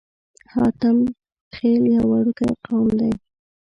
[0.53, 0.97] حاتم
[1.55, 3.11] خيل يو وړوکی قوم دی.